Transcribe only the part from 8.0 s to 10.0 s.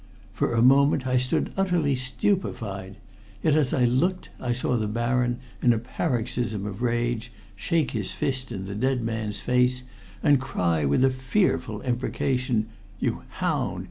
fist in the dead man's face,